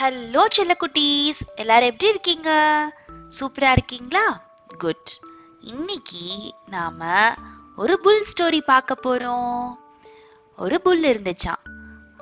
Hello 0.00 0.46
செல்ல 0.48 0.76
குட்டீஸ். 0.80 1.56
எல்லாரும் 1.56 1.88
எப்படி 1.88 2.08
இருக்கீங்க? 2.08 2.50
சூப்பரா 3.40 3.70
இருக்கீங்களா? 3.70 4.50
குட் 4.78 5.18
இன்னைக்கு 5.60 6.54
நாம 6.66 7.32
ஒரு 7.76 8.00
புல் 8.00 8.24
ஸ்டோரி 8.32 8.60
பார்க்க 8.60 8.96
போறோம். 9.02 9.74
ஒரு 10.56 10.80
புல் 10.80 11.02
இருந்துச்சான் 11.02 11.62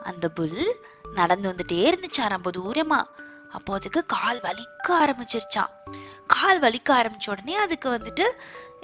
அந்த 0.02 0.28
புல் 0.28 0.80
நடந்து 1.14 1.50
வந்துட்டே 1.50 1.72
இருந்துச்சான் 1.72 2.28
ரொம்ப 2.28 2.50
தூரமா. 2.50 3.04
அப்போ 3.50 3.74
அதுக்கு 3.74 4.06
கால் 4.06 4.40
வலிக்க 4.40 4.88
ஆரம்பிச்சிருச்சான் 4.88 5.98
கால் 6.26 6.60
வலிக்க 6.60 6.90
ஆரம்பிச்ச 6.90 7.30
உடனே 7.30 7.54
அதுக்கு 7.54 7.90
வந்துட்டு 7.90 8.24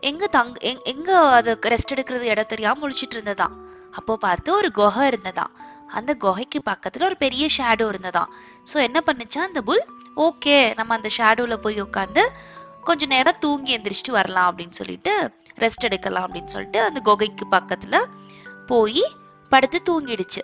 எங்க 0.00 0.28
தங் 0.32 0.54
எங்- 0.60 0.82
எங்க 0.82 1.18
அது 1.18 1.58
ரெஸ்ட் 1.62 1.92
எடுக்கிறது 1.94 2.20
இடம் 2.20 2.46
தெரியாம 2.48 2.88
முழிச்சிட்டு 2.88 3.14
இருந்ததான் 3.14 3.52
அப்போ 3.92 4.16
பார்த்து 4.16 4.52
ஒரு 4.52 4.70
குகை 4.70 5.06
இருந்ததா 5.06 5.50
அந்த 5.88 6.14
குகைக்கு 6.14 6.62
பக்கத்துல 6.70 7.04
ஒரு 7.04 7.16
பெரிய 7.16 7.48
ஷேடோ 7.58 7.90
இருந்ததாம். 7.90 8.26
ஸோ 8.72 8.76
என்ன 8.88 8.98
பண்ணுச்சா 9.06 9.40
அந்த 9.48 9.62
புல் 9.62 9.84
ஓகே 10.16 10.74
நம்ம 10.74 10.94
அந்த 10.94 11.08
ஷேடோவில் 11.16 11.62
போய் 11.64 11.82
உட்காந்து 11.82 12.22
கொஞ்ச 12.80 13.06
நேரம் 13.06 13.38
தூங்கி 13.38 13.76
எந்திரிச்சிட்டு 13.76 14.10
வரலாம் 14.10 14.48
அப்படின்னு 14.50 14.76
சொல்லிட்டு 14.78 15.12
ரெஸ்ட் 15.58 15.86
எடுக்கலாம் 15.88 16.26
அப்படின்னு 16.26 16.52
சொல்லிட்டு 16.54 16.80
அந்த 16.80 17.00
குகைக்கு 17.00 17.46
பக்கத்தில் 17.48 18.08
போய் 18.66 19.04
படுத்து 19.52 19.78
தூங்கிடுச்சு. 19.88 20.42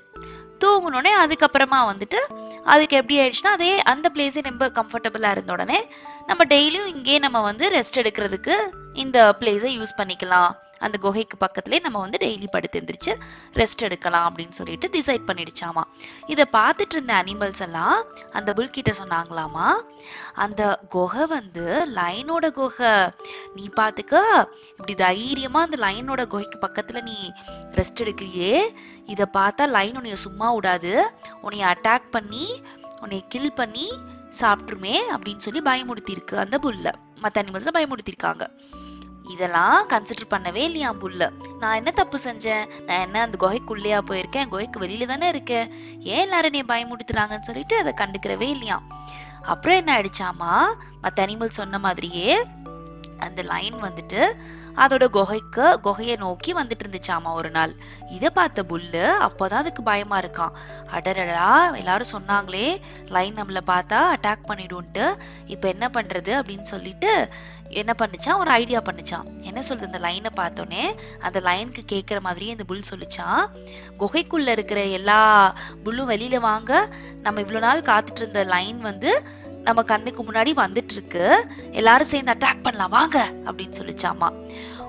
தூங்கினோடனே 0.62 1.12
அதுக்கப்புறமா 1.22 1.78
வந்துட்டு 1.90 2.18
அதுக்கு 2.64 2.96
எப்படி 2.96 3.16
ஆயிடுச்சுன்னா 3.20 3.52
அதே 3.58 3.70
அந்த 3.82 4.06
பிளேஸே 4.14 4.40
ரொம்ப 4.42 4.64
கம்ஃபர்டபுளாக 4.78 5.30
இருந்த 5.30 5.52
உடனே 5.52 5.78
நம்ம 6.26 6.44
டெய்லியும் 6.44 6.90
இங்கே 6.94 7.18
நம்ம 7.18 7.40
வந்து 7.40 7.68
ரெஸ்ட் 7.68 8.00
எடுக்கிறதுக்கு 8.02 8.56
இந்த 8.94 9.18
பிளேஸை 9.40 9.70
யூஸ் 9.78 9.98
பண்ணிக்கலாம். 10.00 10.50
அந்த 10.86 10.96
குகைக்கு 11.04 11.36
பக்கத்துலேயே 11.44 11.80
நம்ம 11.86 11.98
வந்து 12.04 12.18
டெய்லி 12.22 12.48
படுத்து 12.50 12.80
எந்திரிச்சு 12.80 13.12
ரெஸ்ட் 13.58 13.84
எடுக்கலாம் 13.86 14.26
அப்படின்னு 14.28 14.56
சொல்லிட்டு 14.58 14.88
டிசைட் 14.96 15.26
பண்ணிடுச்சாமா. 15.30 15.82
இதை 16.26 16.44
பார்த்துட்டு 16.52 16.96
இருந்த 16.96 17.14
அனிமல்ஸ் 17.22 17.62
எல்லாம் 17.66 17.98
அந்த 18.30 18.52
புல் 18.52 18.74
கிட்ட 18.76 18.92
சொன்னாங்களாமா 19.00 19.68
அந்த 20.44 20.62
குகை 20.96 21.24
வந்து 21.26 21.66
லைனோட 21.98 22.50
குகை. 22.58 22.92
நீ 23.54 23.64
பார்த்துக்க 23.80 24.22
இப்படி 24.70 24.94
தைரியமா 25.04 25.62
அந்த 25.68 25.78
லைனோட 25.86 26.24
குகைக்கு 26.26 26.60
பக்கத்துல 26.66 27.02
நீ 27.02 27.18
ரெஸ்ட் 27.78 28.02
எடுக்கிறியே. 28.04 28.54
இதை 29.06 29.26
பார்த்தா 29.38 29.66
லைன் 29.76 29.98
உன்னைய 30.00 30.18
சும்மா 30.26 30.48
விடாது 30.52 30.94
உன்னைய 31.42 31.64
அட்டாக் 31.74 32.08
பண்ணி 32.10 32.46
உன்னைய 33.02 33.22
கில் 33.34 33.58
பண்ணி 33.60 33.86
சாப்பிட்ருமே 34.40 34.96
அப்படின்னு 35.14 35.44
சொல்லி 35.44 35.60
பயமுறுத்தியிருக்கு 35.68 36.34
அந்த 36.44 36.56
புல்ல. 36.64 36.88
மற்ற 37.22 37.42
அனிமல்ஸை 37.42 37.72
பயமுறுத்திருக்காங்க 37.76 38.44
இதெல்லாம் 39.28 39.88
கன்சிடர் 39.88 40.32
பண்ணவே 40.34 40.56
இல்லையா 40.56 40.92
புல்ல 40.92 41.32
நான் 41.58 41.74
என்ன 41.74 41.90
தப்பு 41.90 42.18
செஞ்சேன்? 42.24 42.84
நான் 42.86 43.00
என்ன 43.00 43.20
அந்த 43.20 43.46
குகைக்குள்ளேயா 43.46 43.98
போயிருக்கேன்? 43.98 44.48
குகைக்கு 44.48 44.80
வெளியில 44.80 45.06
தானே 45.06 45.28
இருக்கேன்? 45.28 45.70
ஏன் 45.98 46.20
எல்லாரும் 46.20 46.52
என்னைய 46.52 46.64
பயமுடுத்துறாங்கன்னு 46.68 47.40
சொல்லிட்டு 47.40 47.76
அதை 47.76 47.94
கண்டுக்கிறவே 48.00 48.48
இல்லையா? 48.48 48.82
அப்புறம் 49.42 49.76
என்ன 49.76 50.00
ஆயிடுச்சாமா 50.00 50.62
மத்த 51.02 51.20
அனிமல் 51.26 51.48
சொன்ன 51.48 51.78
மாதிரியே 51.78 52.44
அந்த 53.20 53.42
லைன் 53.42 53.78
வந்துட்டு 53.82 54.22
அதோட 54.76 55.04
குகைக்கு 55.06 55.80
குகையை 55.82 56.16
நோக்கி 56.16 56.50
வந்துட்டு 56.54 56.84
இருந்துச்சாமா 56.84 57.30
ஒரு 57.32 57.50
நாள். 57.50 57.72
இதை 58.08 58.28
பார்த்த 58.30 58.64
புல்லு 58.68 59.04
அப்போதான் 59.26 59.62
அதுக்கு 59.62 59.82
பயமா 59.82 60.18
இருக்கான். 60.20 60.54
அடரடா 60.92 61.48
எல்லாரும் 61.76 62.12
சொன்னாங்களே 62.12 62.66
லைன் 63.06 63.34
நம்மளை 63.34 63.62
பார்த்தா 63.66 64.00
அட்டாக் 64.14 64.48
பண்ணிடும்ட்டு 64.48 65.06
இப்போ 65.46 65.68
என்ன 65.68 65.90
பண்றது 65.94 66.32
அப்படின்னு 66.40 66.62
சொல்லிட்டு 66.62 67.28
என்ன 67.72 67.92
பண்ணுச்சான்? 67.98 68.38
ஒரு 68.38 68.50
ஐடியா 68.50 68.80
பண்ணுச்சான். 68.80 69.26
என்ன 69.40 69.62
சொல்றது? 69.62 69.88
அந்த 69.90 70.00
லைனை 70.06 70.30
பார்த்தோன்னே 70.36 70.84
அந்த 71.18 71.40
லைனுக்கு 71.40 71.82
கேட்குற 71.92 72.20
மாதிரியே 72.20 72.50
இந்த 72.50 72.64
புல் 72.64 72.88
சொல்லிச்சான் 72.90 73.44
குகைக்குள்ள 73.98 74.48
இருக்கிற 74.48 74.80
எல்லா 74.98 75.20
புல்லும் 75.84 76.10
வெளியில 76.10 76.36
வாங்க 76.40 76.72
நம்ம 77.22 77.40
இவ்வளோ 77.40 77.58
நாள் 77.58 77.80
காத்துட்டு 77.80 78.22
இருந்த 78.22 78.44
லைன் 78.44 78.80
வந்து 78.80 79.12
நம்ம 79.64 79.82
கண்ணுக்கு 79.82 80.22
முன்னாடி 80.22 80.52
வந்துட்டு 80.62 80.94
இருக்கு 80.96 81.24
எல்லாரும் 81.70 82.12
சேர்ந்து 82.12 82.32
அட்டாக் 82.32 82.62
பண்ணலாம் 82.62 82.90
வாங்க 82.90 83.18
அப்படின்னு 83.44 83.78
சொல்லிச்சாமா. 83.80 84.28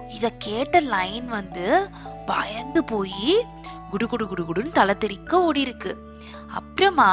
இத 0.07 0.29
கேட்ட 0.37 0.79
லைன் 0.79 1.27
வந்து 1.27 1.89
பயந்து 2.25 2.83
போய் 2.83 3.47
குடு 3.91 4.07
குடு 4.07 4.27
குடு 4.27 4.43
குடுன்னு 4.43 4.77
தலை 4.79 4.97
தெறிக்க 4.97 5.43
ஓடி 5.43 5.61
இருக்கு 5.61 5.93
அப்புறமா 6.47 7.11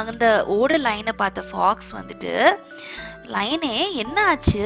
அந்த 0.00 0.26
ஓட 0.46 0.78
லைனை 0.78 1.12
பார்த்த 1.12 1.44
ஃபாக்ஸ் 1.50 1.90
வந்துட்டு 1.96 2.32
லைனே 3.34 3.92
என்ன 3.92 4.16
ஆச்சு? 4.26 4.64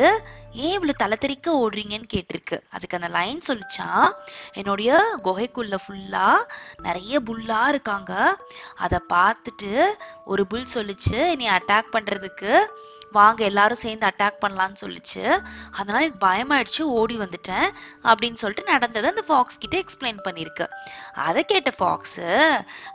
ஏன் 0.53 0.73
இவ்வளவு 0.73 1.01
தலை 1.03 1.17
தெறிக்க 1.21 1.47
ஓடுறீங்கன்னு 1.53 2.09
கேட்டிருக்கு. 2.15 2.57
அதுக்கு 2.71 2.99
அந்த 3.01 3.09
லைன் 3.09 3.41
சொல்லிச்சான் 3.49 4.11
என்னுடைய 4.53 4.99
குகைக்குள்ள 5.25 5.75
ஃபுல்லா 5.85 6.27
நிறைய 6.83 7.21
புல்லா 7.21 7.61
இருக்காங்க. 7.69 8.13
அதை 8.77 8.99
பார்த்துட்டு 9.13 9.73
ஒரு 10.33 10.43
புல் 10.51 10.73
சொல்லுச்சு 10.75 11.19
நீ 11.41 11.47
அட்டாக் 11.59 11.95
பண்ணுறதுக்கு 11.95 12.53
வாங்க 13.17 13.41
எல்லாரும் 13.51 13.81
சேர்ந்து 13.83 14.07
அட்டாக் 14.09 14.43
பண்ணலான்னு 14.43 14.77
சொல்லிச்சு. 14.83 15.23
அதனால 15.79 16.03
எனக்கு 16.05 16.21
பயமாயிடுச்சு 16.27 16.83
ஓடி 16.99 17.15
வந்துட்டேன் 17.23 17.67
அப்படின்னு 18.11 18.41
சொல்லிட்டு 18.43 18.71
நடந்ததை 18.73 19.09
அந்த 19.11 19.25
ஃபாக்ஸ் 19.29 19.61
கிட்ட 19.63 19.77
எக்ஸ்பிளைன் 19.83 20.21
பண்ணியிருக்கு 20.27 20.67
அதை 21.27 21.43
கேட்ட 21.53 21.71
ஃபாக்ஸு 21.79 22.29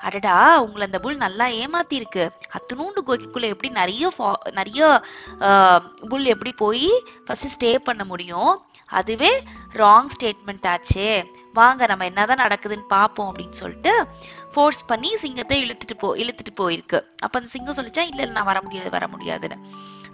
அடடா 0.07 0.35
உங்களை 0.65 0.85
அந்த 0.89 0.99
புல் 1.05 1.23
நல்லா 1.25 1.47
ஏமாத்திருக்கு 1.63 2.25
அத்தனூண்டு 2.57 3.03
கோகிக்குள்ள 3.09 3.51
எப்படி 3.55 3.71
நிறைய 3.81 4.13
ஃபா 4.17 4.29
நிறைய 4.59 5.01
புல் 6.11 6.31
எப்படி 6.35 6.53
போய் 6.63 6.89
ஃபஸ்ட்டு 7.25 7.53
ஸ்டே 7.57 7.73
பண்ண 7.89 8.03
முடியும்? 8.13 8.53
அதுவே 8.99 9.33
ராங் 9.81 10.13
ஸ்டேட்மெண்ட் 10.15 10.67
ஆச்சே. 10.73 11.11
வாங்க 11.61 11.85
நம்ம 11.91 12.05
என்னதான் 12.09 12.41
நடக்குதுன்னு 12.43 12.85
பார்ப்போம் 12.93 13.29
அப்படின்னு 13.31 13.57
சொல்லிட்டு 13.61 13.93
ஃபோர்ஸ் 14.53 14.81
பண்ணி 14.91 15.09
சிங்கத்தை 15.23 15.57
இழுத்துட்டு 15.63 15.95
போ 16.03 16.09
இழுத்துட்டு 16.23 16.53
போயிருக்கு. 16.61 16.99
அப்போ 17.23 17.35
அந்த 17.39 17.49
சிங்கம் 17.53 17.77
சொல்லிச்சா 17.79 18.03
இல்லை 18.11 18.25
நான் 18.37 18.49
வர 18.51 18.59
முடியாது 18.65 18.89
வர 18.95 19.07
முடியாதுன்னு. 19.13 19.57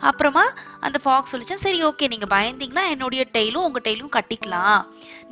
அப்புறமா 0.10 0.44
அந்த 0.86 0.98
ஃபாக்ஸ் 1.04 1.32
சொல்லிச்சா 1.34 1.58
சரி 1.64 1.80
ஓகே 1.90 2.08
நீங்கள் 2.14 2.32
பயந்தீங்கன்னா 2.36 2.86
என்னுடைய 2.94 3.24
டெய்லும் 3.38 3.66
உங்கள் 3.68 3.86
டெய்லும் 3.88 4.14
கட்டிக்கலாம். 4.18 4.82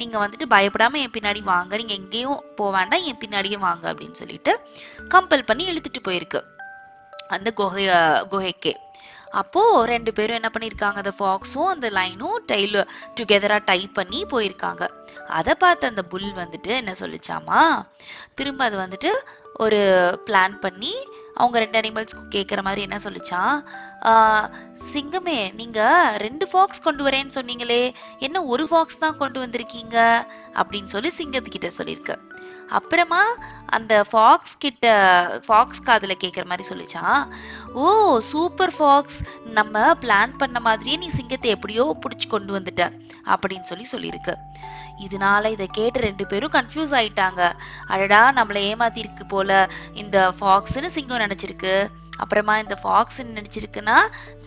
நீங்கள் 0.01 0.21
வந்துட்டு 0.23 0.47
பயப்படாமல் 0.55 1.01
என் 1.05 1.15
பின்னாடி 1.15 1.41
வாங்க. 1.53 1.71
நீங்கள் 1.81 1.99
எங்கேயும் 2.01 2.43
போக 2.59 2.69
வேண்டாம் 2.77 3.07
என் 3.11 3.21
பின்னாடியே 3.23 3.59
வாங்க 3.67 3.85
அப்படின்னு 3.93 4.19
சொல்லிட்டு 4.23 4.53
கம்பல் 5.15 5.47
பண்ணி 5.49 5.65
இழுத்துட்டு 5.71 6.03
போயிருக்கு. 6.09 6.41
அந்த 7.37 7.49
குகை 7.61 7.87
குகைக்கே. 8.33 8.75
அப்போ 9.39 9.61
ரெண்டு 9.89 10.11
பேரும் 10.17 10.37
என்ன 10.37 10.49
பண்ணியிருக்காங்க 10.53 10.99
அந்த 11.01 11.11
ஃபாக்ஸும் 11.17 11.71
அந்த 11.73 11.87
லைனும் 11.97 12.37
டெய்ல 12.51 12.77
டுகெதரா 13.17 13.57
டைப் 13.67 13.91
பண்ணி 13.97 14.19
போயிருக்காங்க. 14.31 14.83
அதை 15.29 15.53
பார்த்து 15.55 15.87
அந்த 15.87 16.03
புல் 16.03 16.31
வந்துட்டு 16.35 16.71
என்ன 16.81 16.91
சொல்லிச்சாமா? 16.99 17.61
திரும்ப 18.35 18.63
அது 18.65 18.77
வந்துட்டு 18.77 19.11
ஒரு 19.53 19.79
பிளான் 20.25 20.55
பண்ணி 20.59 20.93
அவங்க 21.33 21.59
ரெண்டு 21.59 21.79
அனிமல்ஸ்க்கும் 21.79 22.33
கேட்குற 22.35 22.61
மாதிரி 22.63 22.81
என்ன 22.81 22.97
சொல்லிச்சான் 23.03 23.55
சிங்கமே 24.93 25.53
நீங்கள் 25.53 26.17
ரெண்டு 26.17 26.47
ஃபாக்ஸ் 26.51 26.81
கொண்டு 26.81 27.05
வரேன்னு 27.05 27.35
சொன்னீங்களே 27.35 27.93
என்ன 28.19 28.43
ஒரு 28.43 28.65
ஃபாக்ஸ் 28.69 28.97
தான் 28.97 29.17
கொண்டு 29.17 29.39
வந்திருக்கீங்க? 29.45 29.97
அப்படின்னு 30.53 30.91
சொல்லி 30.95 31.11
சிங்கத்துக்கிட்ட 31.17 31.69
சொல்லியிருக்கு 31.77 32.17
அப்புறமா 32.69 33.21
அந்த 33.65 33.93
ஃபாக்ஸ் 34.11 34.57
கிட்ட 34.57 34.87
ஃபாக்ஸ் 35.47 35.83
காதில் 35.83 36.21
கேட்குற 36.23 36.45
மாதிரி 36.45 36.63
சொல்லிச்சான் 36.69 37.21
ஓ 37.73 38.19
சூப்பர் 38.19 38.73
ஃபாக்ஸ். 38.79 39.23
நம்ம 39.45 39.93
பிளான் 39.93 40.37
பண்ண 40.37 40.59
மாதிரியே 40.59 40.95
நீ 40.95 41.07
சிங்கத்தை 41.07 41.49
எப்படியோ 41.49 41.97
பிடிச்சி 42.01 42.27
கொண்டு 42.27 42.59
வந்துட்ட 42.59 43.01
அப்படின்னு 43.25 43.61
சொல்லி 43.61 43.85
சொல்லியிருக்கு. 43.91 44.35
இதனால 44.97 45.51
இதை 45.51 45.67
கேட்டு 45.67 45.99
ரெண்டு 45.99 46.27
பேரும் 46.27 46.51
கன்ஃபியூஸ் 46.51 46.91
ஆயிட்டாங்க. 46.91 47.51
அடடா 47.87 48.31
நம்மளை 48.31 48.61
ஏமாத்திருக்கு 48.71 49.27
போல. 49.27 49.69
இந்த 49.93 50.33
ஃபாக்ஸ்னு 50.39 50.85
சிங்கம் 50.85 51.17
நினைச்சிருக்கு. 51.17 51.87
அப்புறமா 52.23 52.53
இந்த 52.63 52.75
ஃபாக்ஸ் 52.83 53.19
நினைச்சிருக்குன்னா 53.27 53.97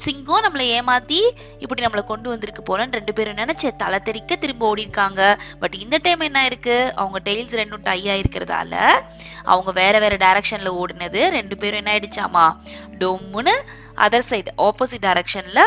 சிங்கம் 0.04 0.44
நம்மளை 0.44 0.66
ஏமாத்தி 0.78 1.20
இப்படி 1.64 1.80
நம்மளை 1.84 2.02
கொண்டு 2.10 2.28
வந்திருக்கு 2.32 2.62
போலன்னு 2.68 2.98
ரெண்டு 2.98 3.12
பேரும் 3.18 3.40
நினைச்சு 3.42 3.68
தலை 3.82 3.98
தெறிக்க 4.08 4.36
திரும்ப 4.44 4.66
ஓடி 4.70 4.84
இருக்காங்க 4.86 5.20
பட் 5.62 5.76
இந்த 5.84 5.96
டைம் 6.06 6.26
என்ன 6.28 6.44
இருக்கு? 6.50 6.76
அவங்க 7.02 7.20
டெய்ல்ஸ் 7.30 7.56
ரெண்டும் 7.60 7.84
டை 7.88 8.00
ஆயிருக்கிறதால 8.14 8.74
அவங்க 9.54 9.72
வேற 9.80 9.94
வேற 10.04 10.16
டைரக்ஷன்ல 10.24 10.72
ஓடினது. 10.82 11.22
ரெண்டு 11.38 11.56
பேரும் 11.62 11.80
என்ன 11.82 11.92
ஆயிடுச்சாமா? 11.94 12.46
டொம்முன்னு 13.00 13.54
அதர் 14.04 14.28
சைடு 14.30 14.50
ஆப்போசிட் 14.66 15.06
டைரக்ஷன்ல 15.08 15.60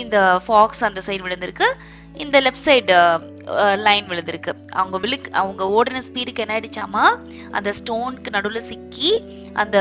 இந்த 0.00 0.16
ஃபாக்ஸ் 0.46 0.84
அந்த 0.88 1.00
சைடு 1.06 1.22
விழுந்திருக்கு. 1.26 1.68
இந்த 2.24 2.36
லெஃப்ட் 2.44 2.66
சைடு 2.68 2.94
லைன் 3.86 4.08
விழுந்திருக்கு. 4.10 4.52
அவங்க 4.80 4.96
விழுக் 5.04 5.28
அவங்க 5.40 5.62
ஓடின 5.76 6.02
ஸ்பீடுக்கு 6.08 6.42
என்ன 6.44 6.54
ஆயிடுச்சாமா? 6.56 7.04
அந்த 7.56 7.72
ஸ்டோனுக்கு 7.78 8.34
நடுவுல 8.36 8.62
சிக்கி 8.70 9.12
அந்த 9.62 9.78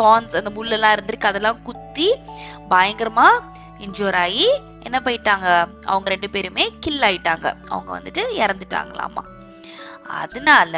தான்ஸ் 0.00 0.38
அந்த 0.40 0.52
முள்ளெல்லாம் 0.56 0.94
இருந்திருக்கு 0.96 1.30
அதெல்லாம் 1.32 1.62
குத்தி 1.68 2.08
பயங்கரமா 2.72 3.28
இன்ஜூர் 3.86 4.18
ஆகி 4.24 4.48
என்ன 4.86 4.98
போயிட்டாங்க? 5.04 5.48
அவங்க 5.90 6.08
ரெண்டு 6.14 6.28
பேருமே 6.34 6.64
கில் 6.84 7.04
ஆயிட்டாங்க. 7.08 7.46
அவங்க 7.72 7.90
வந்துட்டு 7.98 8.24
இறந்துட்டாங்களாமா. 8.42 9.24
அதனால 10.22 10.74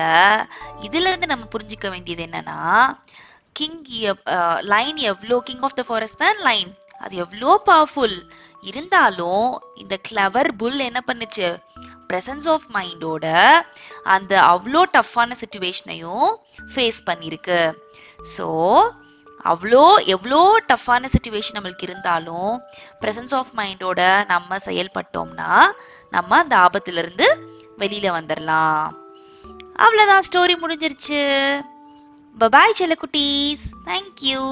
இதுல 0.87 1.11
இருந்து 1.11 1.33
நம்ம 1.33 1.45
புரிஞ்சுக்க 1.53 1.87
வேண்டியது 1.95 2.23
என்னன்னா 2.29 2.61
கிங் 3.59 3.81
லைன் 4.73 4.99
எவ்வளோ 5.13 5.37
கிங் 5.49 5.65
ஆஃப் 5.69 5.79
த 5.79 5.85
ஃபாரஸ்ட் 5.89 6.23
தான் 6.25 6.41
லைன் 6.49 6.71
அது 7.05 7.15
எவ்வளோ 7.25 7.53
பவர்ஃபுல் 7.69 8.17
இருந்தாலும் 8.71 9.47
இந்த 9.83 9.95
கிளவர் 10.09 10.49
புல் 10.61 10.81
என்ன 10.89 11.01
பண்ணுச்சு? 11.07 11.49
ப்ரெசன்ஸ் 12.13 12.49
ஆஃப் 12.49 12.67
மைண்டோட 12.75 13.27
அந்த 14.03 14.33
அவ்வளோ 14.43 14.83
டஃப்பான 14.99 15.31
சுச்சுவேஷனையும் 15.43 16.29
ஃபேஸ் 16.75 17.01
பண்ணியிருக்கு 17.11 17.61
ஸோ 18.37 18.49
அவ்வளோ 19.45 19.85
எவ்வளோ 20.07 20.41
டஃப்பான 20.73 21.09
சுச்சுவேஷன் 21.15 21.57
நம்மளுக்கு 21.59 21.83
இருந்தாலும் 21.83 22.51
ப்ரெசன்ஸ் 23.01 23.35
ஆஃப் 23.35 23.53
மைண்டோட 23.57 24.01
நம்ம 24.27 24.57
செயல்பட்டோம்னா 24.67 25.53
நம்ம 26.11 26.37
அந்த 26.39 26.57
ஆபத்துலேருந்து 26.57 27.29
வெளியில் 27.77 28.17
வந்துடலாம் 28.19 28.83
அவ்வளோதான் 29.85 30.27
ஸ்டோரி 30.29 30.55
முடிஞ்சிருச்சு. 30.63 31.21
பபாய் 32.39 32.79
செல்லக்குட்டீஸ். 32.79 33.63
தேங்க்யூ 33.85 34.43